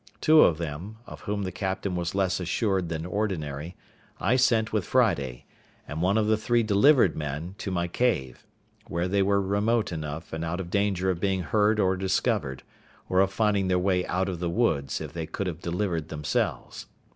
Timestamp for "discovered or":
11.95-13.19